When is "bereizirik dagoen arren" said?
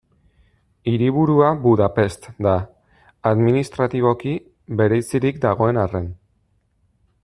4.81-6.13